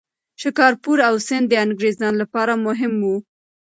شکارپور 0.41 0.97
او 1.07 1.15
سند 1.27 1.45
د 1.49 1.53
انګریزانو 1.65 2.19
لپاره 2.23 2.53
مهم 2.65 2.93
وو. 3.05 3.17